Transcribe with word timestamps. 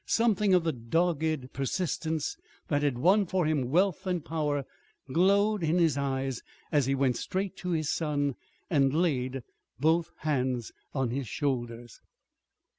Something 0.07 0.55
of 0.55 0.63
the 0.63 0.71
dogged 0.71 1.53
persistence 1.53 2.35
that 2.69 2.81
had 2.81 2.97
won 2.97 3.27
for 3.27 3.45
him 3.45 3.69
wealth 3.69 4.07
and 4.07 4.25
power 4.25 4.65
glowed 5.13 5.61
in 5.61 5.77
his 5.77 5.95
eyes 5.95 6.41
as 6.71 6.87
he 6.87 6.95
went 6.95 7.17
straight 7.17 7.55
to 7.57 7.69
his 7.69 7.87
son 7.91 8.33
and 8.67 8.95
laid 8.95 9.43
both 9.79 10.09
hands 10.21 10.71
on 10.91 11.11
his 11.11 11.27
shoulders. 11.27 12.01